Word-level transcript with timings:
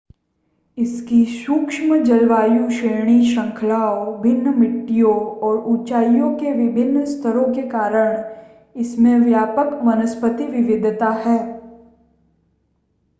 इसकी 0.77 1.25
सूक्ष्म 1.25 1.97
जलवायु 2.03 2.69
श्रेणी 2.69 3.25
श्रृंखलाओं 3.25 4.21
भिन्न 4.21 4.53
मिट्टियों 4.59 5.13
और 5.15 5.57
ऊंचाई 5.67 6.19
के 6.39 6.51
विभिन्न 6.51 7.05
स्तरों 7.05 7.45
के 7.53 7.67
कारण 7.69 8.23
इसमें 8.79 9.19
व्यापक 9.19 9.79
वनस्पति 9.83 10.45
विविधता 10.45 11.09
है 11.09 11.39